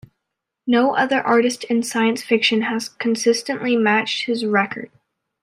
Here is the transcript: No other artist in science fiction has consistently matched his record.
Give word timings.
No 0.65 0.95
other 0.95 1.21
artist 1.21 1.63
in 1.65 1.83
science 1.83 2.23
fiction 2.23 2.63
has 2.63 2.89
consistently 2.89 3.75
matched 3.75 4.25
his 4.25 4.43
record. 4.47 4.89